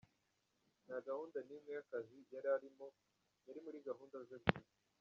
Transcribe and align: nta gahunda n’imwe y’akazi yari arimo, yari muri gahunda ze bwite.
nta 0.85 0.97
gahunda 1.07 1.37
n’imwe 1.47 1.71
y’akazi 1.77 2.19
yari 2.33 2.47
arimo, 2.55 2.87
yari 3.45 3.59
muri 3.65 3.77
gahunda 3.87 4.17
ze 4.27 4.37
bwite. 4.41 4.69